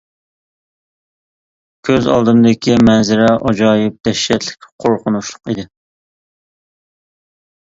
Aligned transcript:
كۆز 1.89 2.07
ئالدىمدىكى 2.13 2.77
مەنزىرە 2.87 3.27
ئاجايىپ 3.35 4.01
دەھشەتلىك 4.09 4.69
قورقۇنچلۇق 4.85 5.39
ئىدى. 5.55 5.69